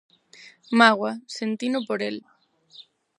Mágoa, 0.77 1.19
sentino 1.27 1.85
por 1.87 2.01
el. 2.01 2.25